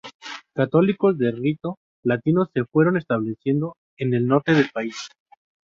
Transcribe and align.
Católicos 0.55 1.15
de 1.19 1.29
rito 1.31 1.77
latino 2.01 2.49
se 2.51 2.65
fueron 2.65 2.97
estableciendo 2.97 3.77
en 3.97 4.15
el 4.15 4.25
norte 4.27 4.51
del 4.55 4.67
país. 4.73 4.95